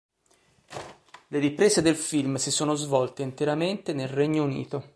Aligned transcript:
Le 1.27 1.37
riprese 1.37 1.83
del 1.83 1.95
film 1.95 2.37
si 2.37 2.49
sono 2.49 2.73
svolte 2.73 3.21
interamente 3.21 3.93
nel 3.93 4.07
Regno 4.07 4.41
Unito. 4.43 4.89